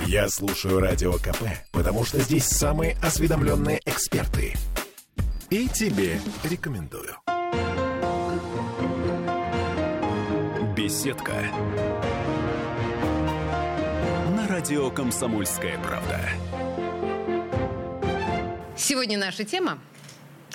[0.00, 4.54] Я слушаю Радио КП, потому что здесь самые осведомленные эксперты.
[5.50, 7.16] И тебе рекомендую.
[10.76, 11.32] Беседка.
[14.36, 16.20] На радио «Комсомольская правда».
[18.76, 19.78] Сегодня наша тема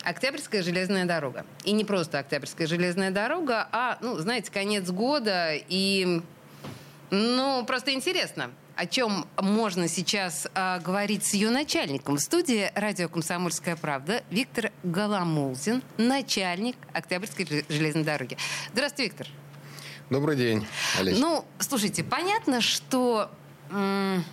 [0.04, 1.46] Октябрьская железная дорога.
[1.64, 6.22] И не просто Октябрьская железная дорога, а, ну, знаете, конец года и,
[7.10, 12.18] ну, просто интересно, о чем можно сейчас а, говорить с ее начальником.
[12.18, 18.38] В студии радио «Комсомольская правда» Виктор Голомолзин, начальник Октябрьской железной дороги.
[18.74, 19.28] Здравствуйте, Виктор.
[20.10, 20.66] Добрый день,
[21.00, 21.20] Олеся.
[21.20, 23.32] Ну, слушайте, понятно, что
[23.72, 24.24] м-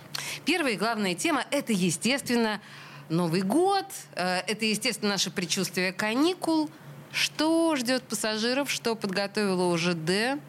[0.45, 2.61] первая и главная тема– это, естественно,
[3.09, 6.69] Новый год, э, это, естественно, наше предчувствие каникул.
[7.11, 10.39] Что ждет пассажиров, что подготовила УЖД,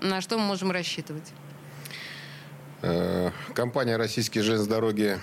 [0.00, 1.30] на что мы можем рассчитывать?
[2.82, 5.18] Э, компания «Российские железные дороги»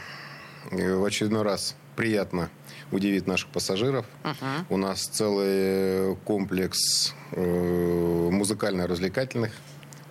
[0.72, 2.50] э, в очередной раз приятно
[2.92, 4.08] удивит наших пассажиров.
[4.24, 4.66] Uh-huh.
[4.70, 9.52] У нас целый комплекс музыкально-развлекательных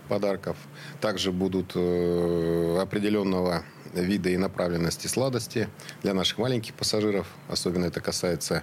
[0.09, 0.57] подарков.
[1.01, 5.69] Также будут определенного вида и направленности сладости
[6.03, 7.27] для наших маленьких пассажиров.
[7.49, 8.63] Особенно это касается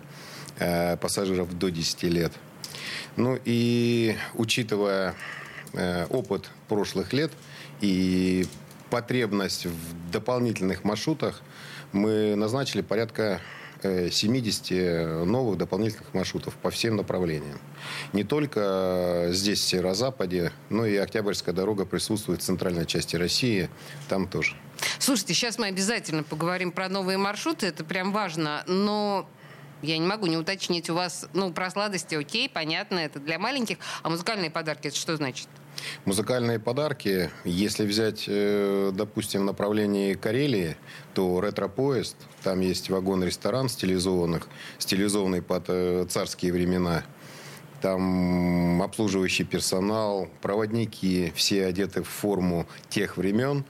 [0.60, 2.34] э, пассажиров до 10 лет.
[3.16, 5.16] Ну и учитывая
[5.74, 7.32] э, опыт прошлых лет
[7.82, 8.46] и
[8.90, 11.42] потребность в дополнительных маршрутах,
[11.92, 13.42] мы назначили порядка
[13.82, 17.60] 70 э, новых дополнительных маршрутов по всем направлениям.
[18.14, 23.70] Не только здесь, в северо-западе, но и Октябрьская дорога присутствует в центральной части России,
[24.10, 24.56] там тоже.
[25.00, 29.28] Слушайте, сейчас мы обязательно поговорим про новые маршруты, это прям важно, но
[29.82, 33.78] я не могу не уточнить у вас, ну, про сладости, окей, понятно, это для маленьких,
[34.04, 35.48] а музыкальные подарки, это что значит?
[36.06, 40.78] Музыкальные подарки, если взять, э, допустим, в направлении Карелии,
[41.14, 44.48] то ретро-поезд, там есть вагон-ресторан стилизованных,
[44.78, 47.04] стилизованный под э, царские времена.
[47.82, 53.66] Там обслуживающий персонал, проводники, все одеты в форму тех времен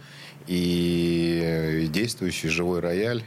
[0.47, 3.23] и действующий живой рояль.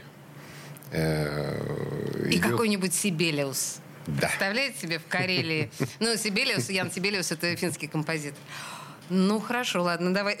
[0.91, 2.51] Э, и идет...
[2.51, 3.79] какой-нибудь Сибелиус.
[4.07, 4.27] Да.
[4.27, 5.69] Представляете себе в Карелии?
[5.99, 8.39] Ну, Сибелиус, Ян Сибелиус– это финский композитор.
[9.09, 10.37] Ну, хорошо, ладно, давай.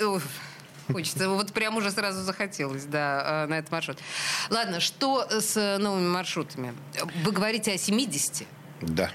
[0.91, 1.29] Хочется.
[1.29, 3.97] Вот прям уже сразу захотелось, да, э, на этот маршрут.
[4.49, 6.73] Ладно, что с новыми маршрутами?
[7.23, 8.47] Вы говорите о 70?
[8.81, 9.11] Да.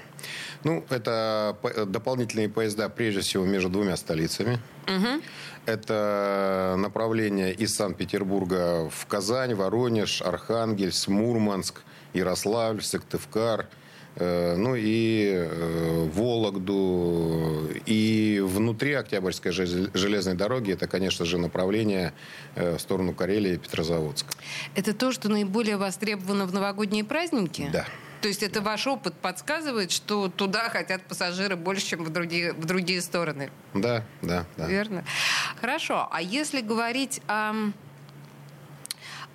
[0.63, 1.57] Ну, это
[1.87, 4.59] дополнительные поезда, прежде всего, между двумя столицами.
[4.87, 5.21] Угу.
[5.65, 11.81] Это направление из Санкт-Петербурга в Казань, Воронеж, Архангельск, Мурманск,
[12.13, 13.67] Ярославль, Сыктывкар–
[14.17, 17.24] Э, ну и э, Вологду.
[18.75, 22.11] Внутри Октябрьской железной дороги это, конечно же, направление
[22.55, 24.33] э, в сторону Карелии и Петрозаводска.
[24.75, 27.69] Это то, что наиболее востребовано в новогодние праздники?
[27.71, 27.85] Да.
[28.19, 32.65] То есть это ваш опыт подсказывает, что туда хотят пассажиры больше, чем в другие, в
[32.65, 33.49] другие стороны?
[33.73, 34.67] Да, да, да.
[34.67, 35.05] Верно.
[35.61, 36.09] Хорошо.
[36.11, 37.53] А если говорить о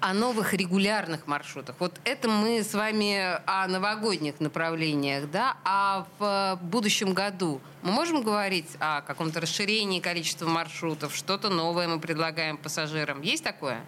[0.00, 1.77] о новых регулярных маршрутах.
[1.78, 8.22] Вот это мы с вами о новогодних направлениях, да, а в будущем году мы можем
[8.22, 13.21] говорить о каком-то расширении количества маршрутов, что-то новое мы предлагаем пассажирам.
[13.21, 13.81] Есть такое?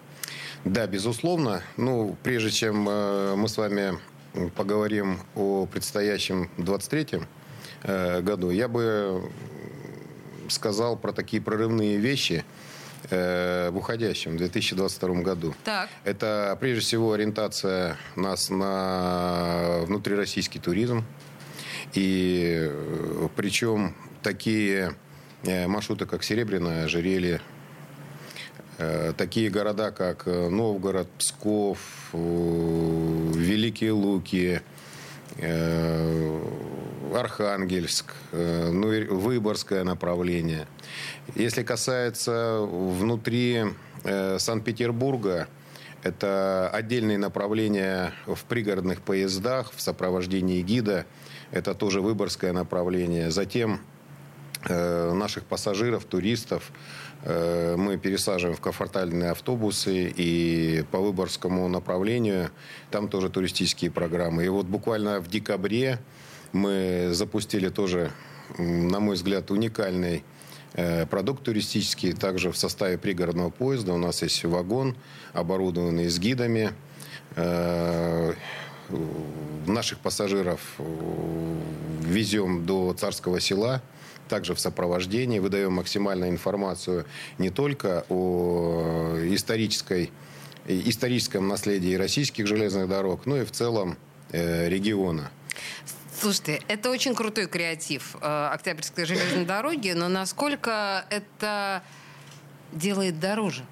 [0.63, 1.61] Да, безусловно.
[1.77, 3.99] Ну, прежде чем э, мы с вами
[4.55, 7.27] поговорим о предстоящем 23-м
[7.83, 9.29] э, году, я бы
[10.49, 12.45] сказал про такие прорывные вещи–
[13.09, 15.55] э, в уходящем 2022 году.
[15.63, 15.89] Так.
[16.03, 21.05] Это прежде всего ориентация нас на внутрироссийский туризм.
[21.93, 24.95] И э, причем такие
[25.43, 27.41] э, маршруты, как Серебряное ожерелье,
[28.79, 31.79] э, такие города, как Новгород, Псков,
[32.13, 34.61] Великие Луки,
[37.15, 40.67] Архангельск, ну и Выборгское направление–
[41.35, 43.63] если касается внутри
[44.03, 45.47] э, Санкт-Петербурга,
[46.03, 51.05] это отдельные направления в пригородных поездах в сопровождении гида.
[51.51, 53.31] Это тоже выборгское направление.
[53.31, 53.79] Затем
[54.67, 56.71] э, наших пассажиров, туристов
[57.23, 62.51] э, мы пересаживаем в комфортабельные автобусы и по выборгскому направлению
[62.91, 64.45] там тоже туристические программы.
[64.45, 65.99] И вот буквально в декабре
[66.53, 68.11] мы запустили тоже,
[68.57, 70.23] на мой взгляд, уникальный
[70.75, 72.13] Э, продукт туристический.
[72.13, 74.95] Также в составе пригородного поезда у нас есть вагон,
[75.33, 76.71] оборудованный с гидами.
[77.35, 78.33] Э,
[79.67, 80.83] наших пассажиров э,
[82.01, 83.81] везем до Царского села,
[84.29, 87.05] также в сопровождении, выдаем максимальную информацию
[87.37, 90.11] не только о исторической,
[90.67, 93.97] историческом наследии российских железных дорог, ну и в целом
[94.31, 95.29] региона.
[96.23, 101.83] Слушайте, это очень крутой креатив э, Октябрьской железной дороги, но насколько это
[102.71, 103.65] делает дороже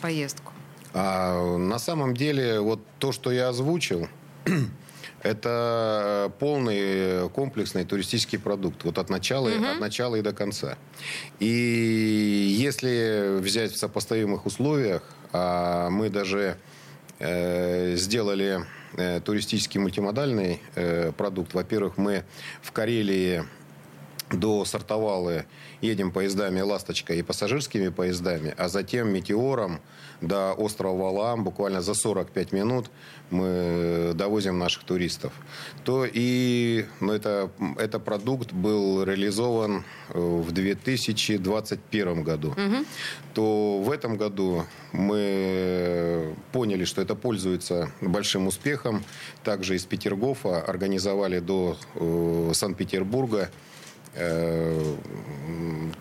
[0.00, 0.54] поездку?
[0.94, 4.08] А, на самом деле, вот то, что я озвучил,
[5.22, 9.62] это полный комплексный туристический продукт, вот от начала, угу.
[9.62, 10.78] от начала и до конца.
[11.40, 15.02] И если взять в сопоставимых условиях,
[15.34, 16.56] а мы даже
[17.18, 18.81] э, сделали э,
[19.24, 21.54] туристический мультимодальный э, продукт.
[21.54, 22.24] Во-первых, мы
[22.60, 23.44] в Карелии
[24.32, 25.44] до Сартовалы
[25.80, 29.80] едем поездами «Ласточка» и пассажирскими поездами, а затем «Метеором»
[30.20, 32.90] до острова Валаам буквально за 45 минут
[33.30, 35.32] мы довозим наших туристов.
[35.84, 42.50] То и ну, это, это продукт был реализован э, в 2021 году.
[42.50, 42.84] Угу.
[43.34, 49.02] То в этом году мы поняли, что это пользуется большим успехом.
[49.42, 53.71] Также из Петергофа организовали до э, Санкт-Петербурга Э,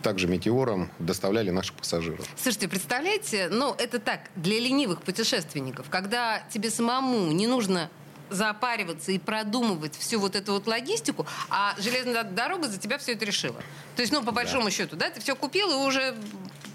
[0.01, 2.25] также метеором доставляли наших пассажиров.
[2.35, 7.89] Слушайте, представляете, ну это так, для ленивых путешественников, когда тебе самому не нужно
[8.29, 13.25] запариваться и продумывать всю вот эту вот логистику, а железная дорога за тебя все это
[13.25, 13.61] решила.
[13.95, 14.71] То есть, ну, по большому да.
[14.71, 16.15] счету, да, ты все купил и уже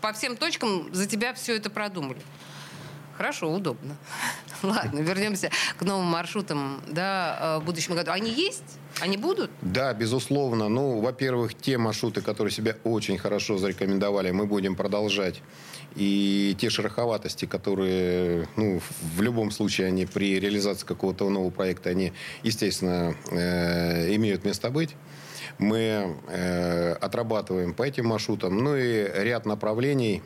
[0.01, 2.21] по всем точкам за тебя все это продумали.
[3.17, 3.97] Хорошо, удобно.
[4.63, 8.11] Ладно, вернемся к новым маршрутам да, э, в будущем году.
[8.11, 8.79] Они есть?
[9.01, 9.51] Они будут?
[9.63, 10.69] Да, безусловно.
[10.69, 15.43] Ну, во-первых, те маршруты, которые себя очень хорошо зарекомендовали, мы будем продолжать.
[15.95, 18.81] И те шероховатости, которые, ну,
[19.17, 24.95] в любом случае, они при реализации какого-то нового проекта, они, естественно, э, имеют место быть.
[25.59, 28.59] Мы э, отрабатываем по этим маршрутам.
[28.59, 30.23] Ну и ряд направлений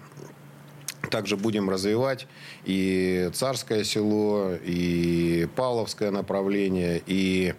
[1.11, 2.27] также будем развивать
[2.65, 7.55] и Царское село, и Павловское направление, и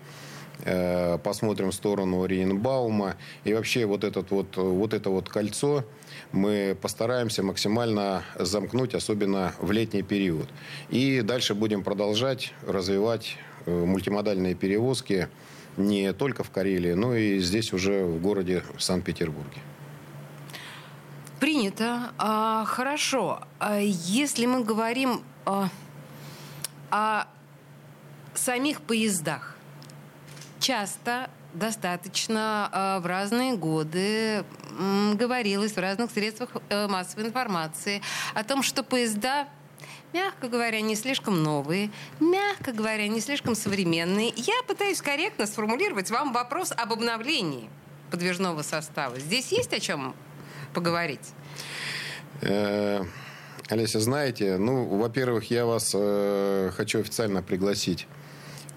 [0.64, 3.16] э, посмотрим в сторону Рейнбаума.
[3.44, 5.84] И вообще вот, этот вот, вот это вот кольцо
[6.32, 10.48] мы постараемся максимально замкнуть, особенно в летний период.
[10.90, 15.28] И дальше будем продолжать развивать э, мультимодальные перевозки
[15.78, 19.60] не только в Карелии, но и здесь уже в городе Санкт-Петербурге.
[21.42, 22.14] Принято.
[22.20, 23.42] А, хорошо.
[23.58, 25.70] А если мы говорим а,
[26.92, 27.26] о
[28.36, 29.56] самих поездах,
[30.60, 34.46] часто достаточно а, в разные годы
[35.16, 38.04] говорилось в разных средствах а, массовой информации
[38.36, 39.48] о том, что поезда
[40.14, 41.90] мягко говоря, не слишком новые,
[42.20, 44.32] мягко говоря, не слишком современные.
[44.36, 47.68] Я пытаюсь корректно сформулировать вам вопрос об обновлении
[48.12, 49.20] подвижного состава.
[49.20, 50.14] Здесь есть о чем
[50.74, 51.34] поговорить?
[52.42, 53.04] Э,
[53.70, 58.08] Олеся, знаете, ну, во-первых, я вас э, хочу официально пригласить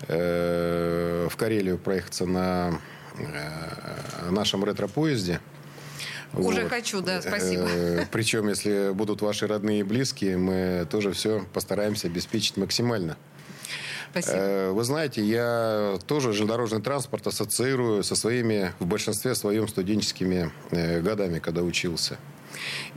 [0.09, 2.79] э, в Карелию проехаться на
[3.19, 5.41] э, нашем ретро-поезде.
[6.33, 6.71] Уже вот.
[6.71, 7.69] хочу, да, спасибо.
[8.13, 13.17] Причем, если будут ваши родные и близкие, мы тоже все постараемся обеспечить максимально.
[14.15, 14.37] Спасибо.
[14.37, 21.01] Э, вы знаете, я тоже железнодорожный транспорт ассоциирую со своими, в большинстве своем, студенческими э,
[21.01, 22.17] годами, когда учился.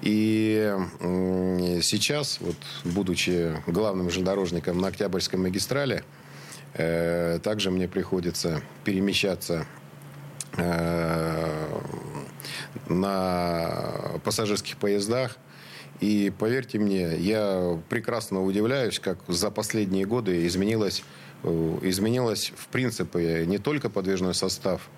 [0.03, 0.77] И
[1.81, 6.03] сейчас, вот, будучи главным железнодорожником на Октябрьской магистрали,
[6.75, 9.65] э, также мне приходится перемещаться
[12.87, 15.37] на пассажирских поездах
[15.99, 21.03] и поверьте мне, я прекрасно удивляюсь, как за последние годы изменилось,
[21.43, 24.89] э, изменилось в принципе не только подвижной состав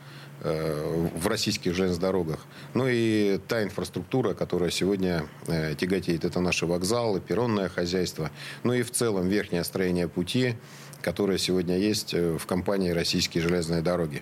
[0.41, 2.39] э, в российских железных дорогах,
[2.74, 6.25] но и та инфраструктура, которая сегодня э, тяготеет.
[6.25, 8.29] Это наши вокзалы, перронное хозяйство,
[8.63, 10.56] ну и в целом верхнее строение пути,
[11.01, 14.22] которое сегодня есть в компании «Российские железные дороги».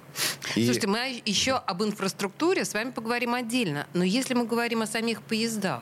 [0.55, 0.63] И...
[0.63, 3.88] Слушайте, мы еще об инфраструктуре с вами поговорим отдельно.
[3.96, 5.81] Но если мы говорим о самих поездах,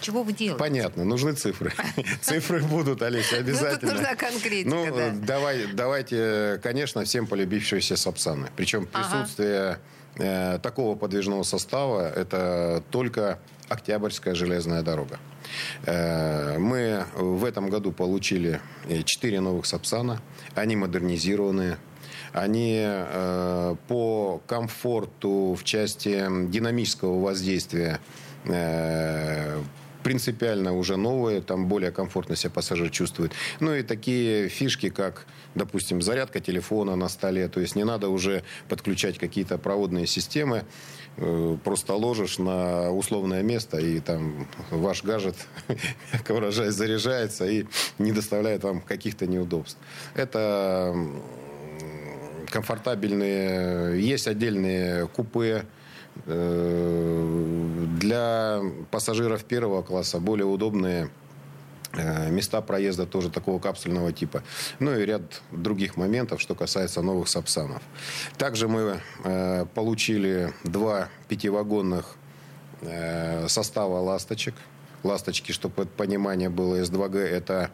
[0.00, 0.58] чего вы делаете?
[0.58, 1.72] Понятно, нужны цифры.
[2.20, 3.92] Цифры будут, Олеся, ну, обязательно.
[3.92, 8.48] нужна конкретика, Ну, давай, давайте, конечно, всем полюбившиеся Сапсаны.
[8.56, 9.78] Причем присутствие
[10.16, 13.38] э, такого подвижного состава– это только
[13.68, 15.18] Октябрьская железная дорога.
[15.84, 18.60] Э, мы в этом году получили
[19.04, 20.20] 4 новых Сапсана.
[20.54, 21.78] Они модернизированные.
[22.32, 28.00] Они э, по комфорту в части динамического воздействия
[30.08, 33.32] принципиально уже новые, там более комфортно себя пассажир чувствует.
[33.60, 38.42] Ну и такие фишки, как, допустим, зарядка телефона на столе, то есть не надо уже
[38.70, 40.64] подключать какие-то проводные системы,
[41.18, 45.36] э, просто ложишь на условное место, и там ваш гаджет,
[46.12, 47.66] как выражаясь, заряжается и
[47.98, 49.76] не доставляет вам каких-то неудобств.
[50.14, 50.96] Это
[52.50, 55.66] комфортабельные, есть отдельные купе,
[56.26, 58.60] для
[58.90, 61.10] пассажиров первого класса более удобные
[61.92, 64.42] э, места проезда тоже такого капсульного типа.
[64.78, 67.82] Ну и ряд других моментов, что касается новых Сапсанов.
[68.36, 72.16] Также мы э, получили два пятивагонных
[73.48, 74.54] состава «Ласточек».
[75.02, 77.72] «Ласточки», чтобы понимание было, С2Г– это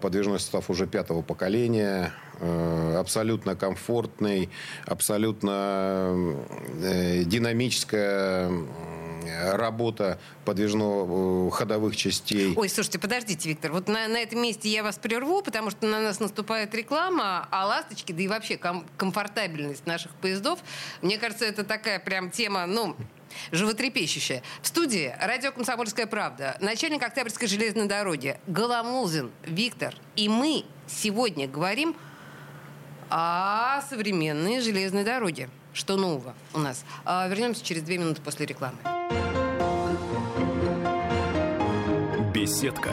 [0.00, 4.50] подвижной состав уже пятого поколения, Э, абсолютно комфортный,
[4.86, 6.36] абсолютно
[6.82, 8.50] э, динамическая
[9.52, 12.52] работа подвижно ходовых частей.
[12.56, 16.00] Ой, слушайте, подождите, Виктор, вот на, на этом месте я вас прерву, потому что на
[16.00, 20.58] нас наступает реклама, а ласточки, да и вообще ком- комфортабельность наших поездов,
[21.02, 22.96] мне кажется, это такая прям тема, ну,
[23.52, 24.42] животрепещущая.
[24.62, 29.94] В студии радио «Комсомольская правда» начальник Октябрьской железной дороги Голомузин Виктор.
[30.16, 31.96] И мы сегодня говорим
[33.10, 35.48] а современные железные дороги.
[35.72, 36.84] Что нового у нас?
[37.04, 38.78] А, вернемся через две минуты после рекламы.
[42.32, 42.90] Беседка.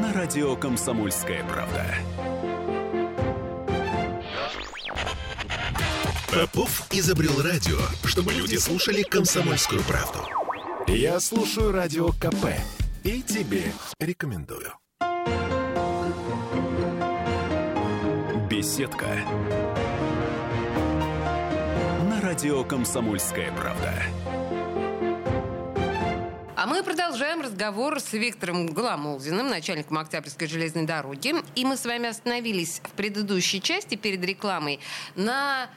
[0.00, 1.84] На радио «Комсомольская правда».
[6.32, 10.20] Попов изобрел радио, чтобы люди слушали комсомольскую правду.
[10.86, 12.46] Я слушаю радио КП
[13.04, 13.70] и тебе
[14.00, 14.72] рекомендую.
[18.48, 19.08] Беседка.
[22.08, 23.92] На радио «Комсомольская правда».
[26.56, 31.34] А мы продолжаем разговор с Виктором Гламулзиным, начальником Октябрьской железной дороги.
[31.56, 34.78] И мы с вами остановились в предыдущей части перед рекламой
[35.16, 35.68] на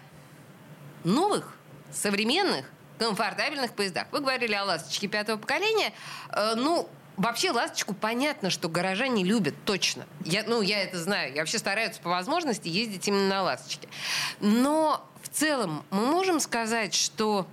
[1.06, 1.54] новых,
[1.92, 2.66] современных,
[3.00, 4.08] комфортабельных поездах.
[4.12, 5.94] Вы говорили о «Ласточке» пятого поколения.
[6.32, 10.06] Э, ну, Вообще ласточку понятно, что горожане любят, точно.
[10.26, 11.34] Я, ну, я это знаю.
[11.34, 13.88] Я вообще стараются по возможности ездить именно на ласточке.
[14.42, 17.48] Но в целом мы можем сказать, что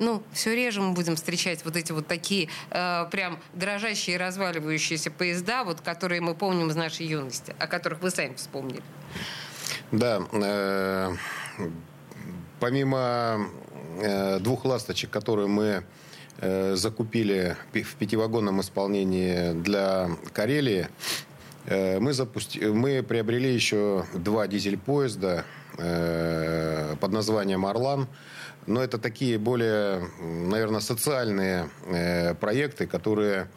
[0.00, 5.62] ну, все реже мы будем встречать вот эти вот такие э, прям дрожащие, разваливающиеся поезда,
[5.62, 8.82] вот, которые мы помним из нашей юности, о которых вы сами вспомнили.
[9.92, 10.22] Да.
[10.32, 11.14] Э,
[12.64, 13.50] помимо
[14.00, 15.84] э, двух ласточек, которые мы
[16.38, 20.88] Э, закупили в пятивагонном исполнении для Карелии,
[21.66, 22.60] э, мы, запусти...
[22.66, 25.44] мы приобрели еще два дизель-поезда
[25.78, 28.08] э, под названием «Орлан».
[28.66, 31.68] Но это такие более, наверное, социальные
[32.40, 33.48] проекты, которые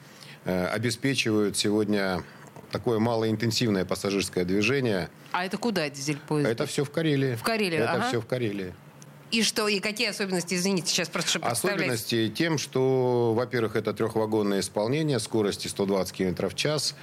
[0.43, 2.23] обеспечивают сегодня
[2.71, 5.09] такое малоинтенсивное пассажирское движение.
[5.31, 6.49] А это куда дизель-поезд?
[6.49, 7.35] Это все в Карелии.
[7.35, 8.07] В Карелии, Это ага.
[8.09, 8.73] все в Карелии.
[9.29, 15.19] И что, и какие особенности, извините, сейчас просто Особенности тем, что, во-первых, это трехвагонное исполнение,
[15.19, 16.95] скорости 120 км в час,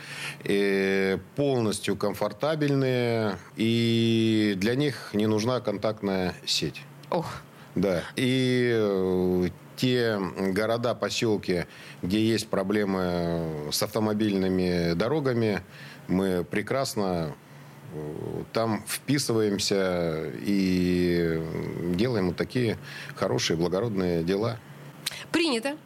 [0.42, 6.80] и полностью комфортабельные, и для них не нужна контактная сеть.
[7.10, 7.42] Ох.
[7.74, 8.04] Да.
[8.16, 10.18] И э, те
[10.52, 11.66] города, поселки,
[12.02, 15.62] где есть проблемы с автомобильными дорогами,
[16.06, 17.34] мы прекрасно
[18.52, 21.40] там вписываемся и
[21.94, 22.78] делаем вот такие
[23.16, 24.58] хорошие, благородные дела.
[25.32, 25.76] Принято.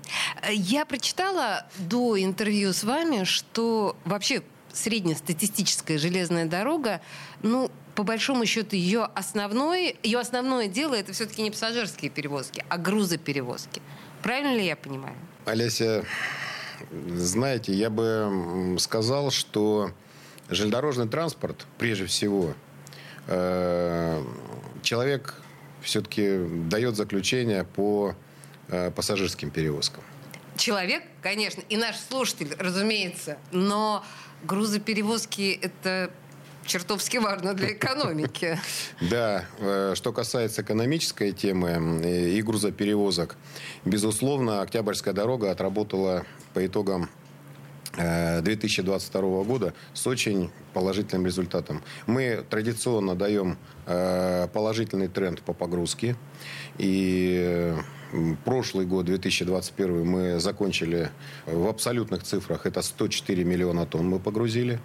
[0.50, 7.00] Я прочитала до интервью с вами, что вообще среднестатистическая железная дорога,
[7.42, 12.78] ну, по большому счету, ее основное, ее основное дело это все-таки не пассажирские перевозки, а
[12.78, 13.82] грузоперевозки.
[14.22, 15.16] Правильно ли я понимаю?
[15.46, 16.04] Олеся,
[16.92, 19.90] знаете, я бы сказал, что
[20.48, 22.54] железнодорожный транспорт, прежде всего,
[23.26, 24.22] э,
[24.82, 25.34] человек
[25.82, 26.38] все-таки
[26.68, 28.14] дает заключение по
[28.68, 30.02] э, пассажирским перевозкам.
[30.56, 34.04] Человек, конечно, и наш слушатель, разумеется, но
[34.42, 36.10] грузоперевозки это
[36.66, 38.58] чертовски важно для экономики.
[39.00, 43.36] Да, э, что касается экономической темы и грузоперевозок,
[43.84, 46.24] безусловно, Октябрьская дорога отработала
[46.54, 47.08] по итогам
[47.98, 51.82] 2022 э, года с очень положительным результатом.
[52.06, 56.16] Мы традиционно даем э, положительный тренд по погрузке.
[56.78, 57.74] И
[58.44, 61.10] прошлый год, 2021, мы закончили
[61.46, 62.66] в абсолютных цифрах.
[62.66, 64.80] Это 104 миллиона тонн мы погрузили.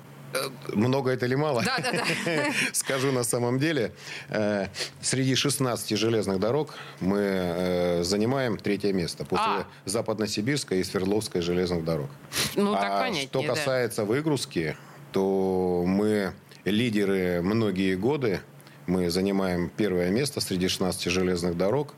[0.73, 1.63] Много это или мало?
[1.63, 2.53] Да, да, да.
[2.73, 3.91] Скажу на самом деле.
[4.29, 4.67] Э,
[5.01, 9.67] среди 16 железных дорог мы э, занимаем третье место после а.
[9.85, 12.09] Западно-Сибирской и Свердловской железных дорог.
[12.55, 14.05] Ну, так а понятнее, что касается да.
[14.05, 14.75] выгрузки,
[15.11, 16.33] то мы
[16.65, 18.41] лидеры многие годы.
[18.85, 21.93] Мы занимаем первое место среди 16 железных дорог.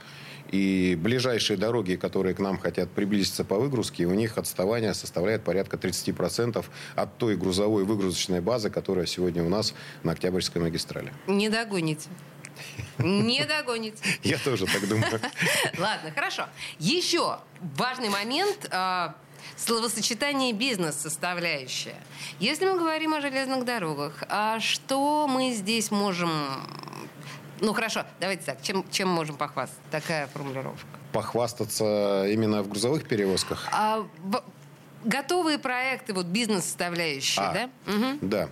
[0.56, 5.76] И ближайшие дороги, которые к нам хотят приблизиться по выгрузке, у них отставание составляет порядка
[5.76, 11.12] 30% от той грузовой выгрузочной базы, которая сегодня у нас на Октябрьской магистрали.
[11.28, 12.08] Не догоните.
[13.00, 13.98] Не догоните.
[14.24, 15.20] Я тоже так думаю.
[15.78, 16.46] Ладно, хорошо.
[16.80, 17.38] Еще
[17.78, 19.14] важный момент а,
[19.58, 22.02] словосочетание бизнес-составляющая.
[22.40, 26.32] Если мы говорим о железных дорогах, а что мы здесь можем
[27.62, 28.62] ну хорошо, давайте так.
[28.62, 29.82] Чем, чем можем похвастаться?
[29.92, 30.88] Такая формулировка.
[31.12, 33.68] Похвастаться именно в грузовых перевозках?
[33.72, 34.44] А, в,
[35.04, 37.94] готовые проекты, вот бизнес-составляющие, а, да?
[37.94, 38.18] Угу.
[38.22, 38.50] Да.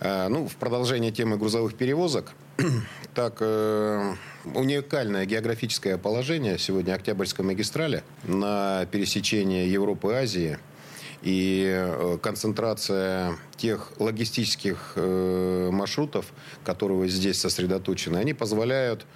[0.00, 2.32] А, ну, в продолжение темы грузовых перевозок,
[3.14, 4.14] так, э,
[4.54, 10.58] уникальное географическое положение сегодня Октябрьской магистрали на пересечении Европы и Азии–
[11.22, 16.26] и э, концентрация тех логистических э, маршрутов,
[16.64, 19.06] которые здесь сосредоточены, они позволяют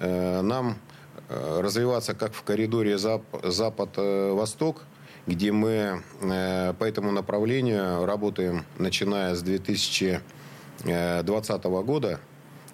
[0.00, 0.76] э, нам
[1.28, 4.82] развиваться как в коридоре Запад-Восток,
[5.26, 12.20] где мы по этому направлению работаем, начиная с 2020 года.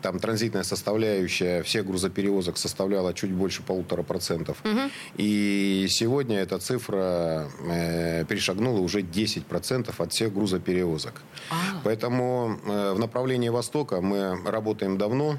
[0.03, 4.59] Там транзитная составляющая всех грузоперевозок составляла чуть больше полутора процентов.
[4.65, 4.91] Угу.
[5.17, 11.23] И сегодня эта цифра э, перешагнула уже 10 процентов от всех грузоперевозок.
[11.51, 11.55] А.
[11.85, 15.39] Поэтому э, в направлении Востока мы работаем давно.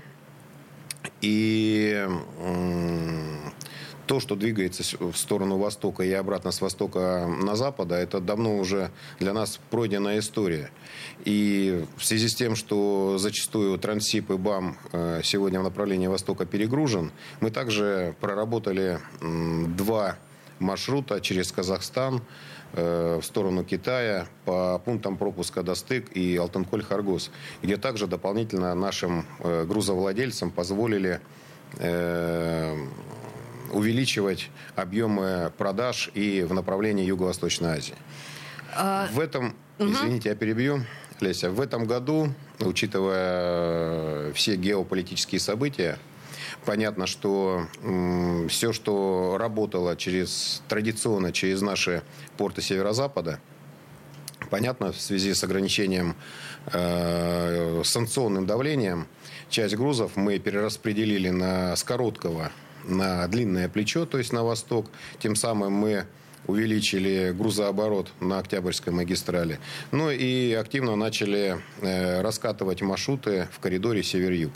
[1.20, 2.08] И
[2.39, 3.42] э,
[4.05, 8.91] то, что двигается в сторону Востока и обратно с Востока на Запад, это давно уже
[9.19, 10.72] для нас пройденная история.
[11.25, 16.45] И в связи с тем, что зачастую Трансип и БАМ э, сегодня в направлении Востока
[16.45, 20.17] перегружен, мы также проработали два
[20.60, 22.22] маршрута через Казахстан
[22.74, 27.29] э, в сторону Китая по пунктам пропуска Достык и Алтанколь-Харгос,
[27.62, 31.22] где также дополнительно нашим э, грузовладельцам позволили
[33.73, 37.95] увеличивать объемы продаж и в направлении Юго-Восточной Азии.
[38.75, 39.07] А...
[39.11, 40.86] В этом, извините, я перебью,
[41.19, 45.97] Леся, в этом году, учитывая все геополитические события,
[46.65, 52.03] понятно, что м, все, что работало через традиционно через наши
[52.38, 53.39] порты Северо-Запада,
[54.49, 56.15] понятно, в связи с ограничением
[56.71, 59.07] э, санкционным давлением,
[59.49, 62.51] часть грузов мы перераспределили на с короткого
[62.84, 64.88] на длинное плечо, то есть на восток.
[65.19, 66.06] Тем самым мы
[66.48, 69.60] увеличили грузооборот на Октябрьской магистрали.
[69.91, 74.52] Ну и активно начали э, раскатывать маршруты в коридоре север-юг.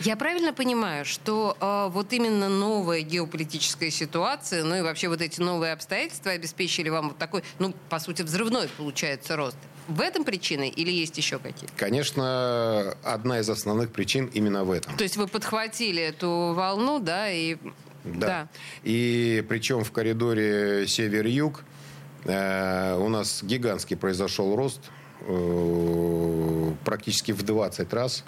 [0.00, 5.40] Я правильно понимаю, что э, вот именно новая геополитическая ситуация, ну и вообще вот эти
[5.40, 9.56] новые обстоятельства обеспечили вам вот такой, ну, по сути, взрывной, получается, рост?
[9.88, 11.74] В этом причины или есть еще какие-то?
[11.76, 14.96] Конечно, одна из основных причин именно в этом.
[14.96, 17.56] То есть вы подхватили эту волну, да, и...
[18.04, 18.26] Да.
[18.26, 18.48] да.
[18.82, 21.64] И причем в коридоре север-юг
[22.24, 24.80] э, у нас гигантский произошел рост
[26.84, 28.24] практически в 20 раз.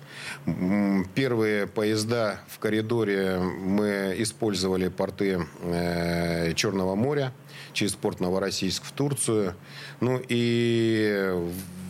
[1.15, 7.33] Первые поезда в коридоре мы использовали порты э, Черного моря
[7.73, 9.55] через порт Новороссийск в Турцию.
[10.01, 11.33] Ну и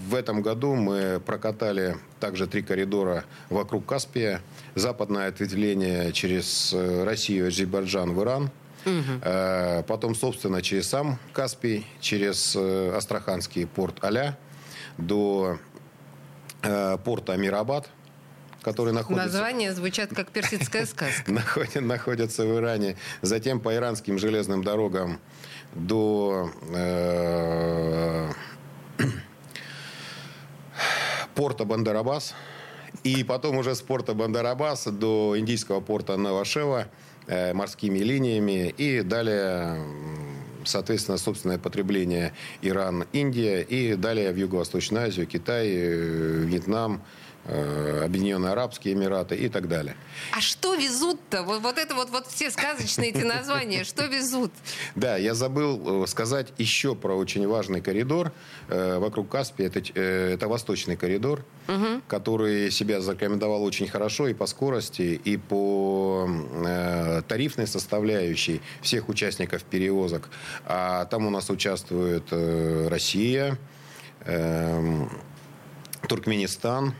[0.09, 4.41] в этом году мы прокатали также три коридора вокруг Каспия.
[4.75, 8.51] Западное ответвление через э, Россию, Азербайджан в Иран.
[8.85, 9.85] Угу.
[9.87, 14.37] Потом, собственно, через сам Каспий, через э, Астраханский порт Аля
[14.99, 15.59] до
[17.05, 17.89] порта Мирабад–
[18.63, 19.27] который находится...
[19.27, 21.33] Названия звучат как персидская сказка.
[21.81, 22.97] Находятся в Иране.
[23.21, 25.21] Затем по иранским железным дорогам
[25.75, 28.31] до э,
[31.35, 32.35] порта Бандарабас.
[33.05, 36.89] И потом уже с порта Бандарабас до индийского порта Навашева
[37.27, 38.73] э, морскими линиями.
[38.77, 39.81] И далее,
[40.65, 43.63] соответственно, собственное потребление Иран, Индия.
[43.63, 47.03] И далее в Юго-Восточную Азию, Китай, э, Вьетнам,
[47.45, 49.97] Объединенные Арабские Эмираты и так далее.
[50.37, 51.43] А что везут-то?
[51.43, 54.53] Вот, вот это вот, вот все сказочные эти названия, что везут?
[54.95, 58.33] Да, я забыл э, сказать еще про очень важный коридор
[58.69, 59.67] э, вокруг Каспия.
[59.67, 62.01] Это, это восточный коридор, угу.
[62.07, 66.29] который себя зарекомендовал очень хорошо и по скорости, и по
[67.29, 70.29] тарифной составляющей всех участников перевозок.
[70.65, 72.25] А там у нас участвует
[72.89, 73.59] Россия,
[74.25, 75.11] эм,
[76.09, 76.95] Туркменистан,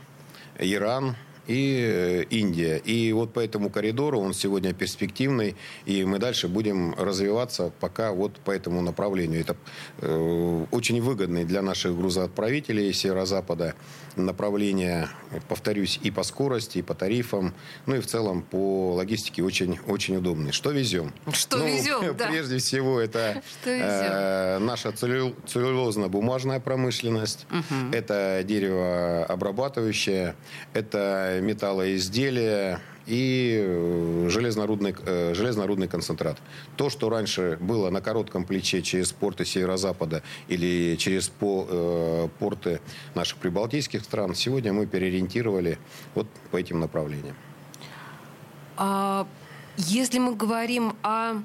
[0.59, 1.15] Иран–
[1.47, 2.77] и э, Индия.
[2.77, 8.33] И вот по этому коридору он сегодня перспективный, и мы дальше будем развиваться пока вот
[8.39, 9.41] по этому направлению.
[9.41, 9.55] Это
[9.99, 13.75] э, очень выгодный для наших грузоотправителей северо-запада
[14.15, 15.09] направление,
[15.47, 17.53] повторюсь, и по скорости, и по тарифам,
[17.85, 20.51] ну и в целом по логистике очень, очень удобный.
[20.51, 21.13] Что везем?
[21.31, 22.27] Что ну, везем, да.
[22.27, 27.91] Прежде всего, это э, наша целлюлозно-бумажная промышленность, угу.
[27.91, 30.35] это деревообрабатывающее,
[30.73, 36.37] это металлоизделия, и э, железнорудный, э, железнорудный концентрат.
[36.77, 42.79] То, что раньше было на коротком плече через порты Северо-Запада или через по, э, порты
[43.15, 45.77] наших прибалтийских стран, сегодня мы переориентировали
[46.15, 47.35] вот по этим направлениям.
[48.77, 49.27] А,
[49.77, 51.41] если мы говорим о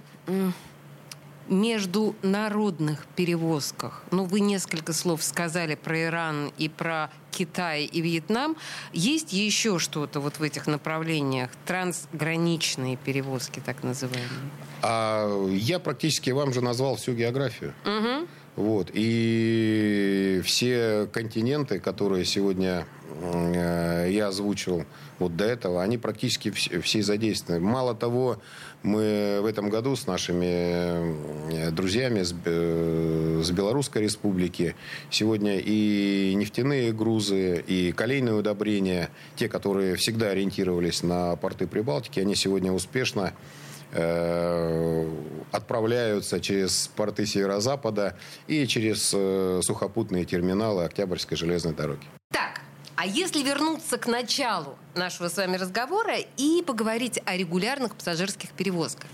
[1.48, 4.04] международных перевозках.
[4.10, 8.56] Ну, вы несколько слов сказали про Иран и про Китай и Вьетнам.
[8.92, 11.50] Есть еще что-то вот в этих направлениях?
[11.66, 14.50] Трансграничные перевозки, так называемые?
[14.82, 17.74] А я практически вам же назвал всю географию.
[17.84, 18.28] Угу.
[18.58, 18.90] Вот.
[18.92, 22.88] И все континенты, которые сегодня
[23.22, 24.84] э, я озвучил
[25.20, 27.64] вот до этого, они практически все, все задействованы.
[27.64, 28.42] Мало того,
[28.82, 30.46] мы в этом году с нашими
[31.54, 34.74] э, друзьями с, э, с Белорусской Республики
[35.08, 42.34] сегодня и нефтяные грузы, и колейные удобрения, те, которые всегда ориентировались на порты Прибалтики, они
[42.34, 43.34] сегодня успешно
[45.50, 49.08] отправляются через порты Северо-Запада и через
[49.64, 52.06] сухопутные терминалы Октябрьской железной дороги.
[52.30, 52.60] Так,
[52.96, 59.08] а если вернуться к началу нашего с вами разговора и поговорить о регулярных пассажирских перевозках.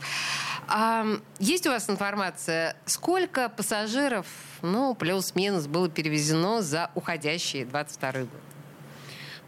[0.66, 1.06] А,
[1.38, 4.26] есть у вас информация, сколько пассажиров,
[4.62, 8.28] ну, плюс-минус, было перевезено за уходящий 22 год?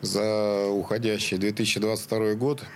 [0.03, 2.67] За уходящий 2022 год э,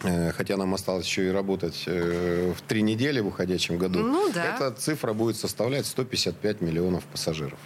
[0.00, 4.54] хотя нам осталось еще и работать э, в три недели в уходящем году, ну, да.
[4.54, 7.58] эта цифра будет составлять 155 миллионов пассажиров.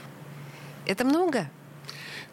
[0.86, 1.50] Это много?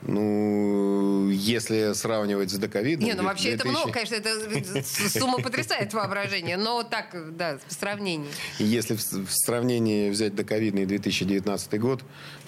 [0.02, 3.06] Ну, если сравнивать с доковидом...
[3.06, 3.60] Не, ну вообще 2000...
[3.60, 4.84] это много, конечно, это
[5.20, 8.30] сумма потрясает воображение, но так, да, в сравнении.
[8.60, 12.04] Если в, в сравнении взять доковидный 2019 год,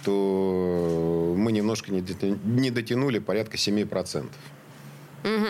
[0.05, 4.29] то мы немножко не дотянули порядка 7%.
[5.23, 5.47] Угу.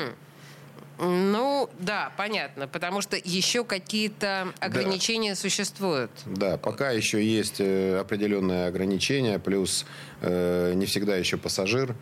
[1.03, 5.35] Ну, да, понятно, потому что еще какие-то ограничения да.
[5.35, 6.11] существуют.
[6.27, 9.87] Да, пока еще есть э, определенные ограничения, плюс
[10.21, 11.95] э, не всегда еще пассажир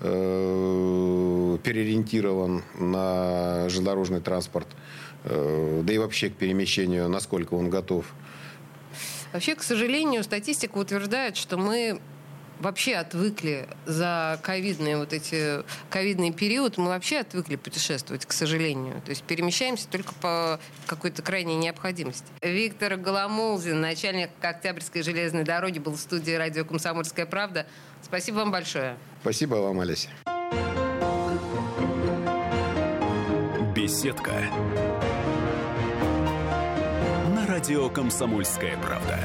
[0.00, 4.68] э, переориентирован на железнодорожный транспорт,
[5.24, 8.06] э, да и вообще к перемещению, насколько он готов.
[9.32, 12.00] Вообще, к сожалению, статистика утверждает, что мы
[12.64, 19.00] вообще отвыкли за ковидные вот эти ковидный период, мы вообще отвыкли путешествовать, к сожалению.
[19.02, 22.24] То есть перемещаемся только по какой-то крайней необходимости.
[22.42, 27.66] Виктор Голомолзин, начальник Октябрьской железной дороги, был в студии радио «Комсомольская правда».
[28.02, 28.96] Спасибо вам большое.
[29.20, 30.08] Спасибо вам, Олеся.
[33.74, 34.32] Беседка.
[37.34, 39.18] На радио «Комсомольская правда».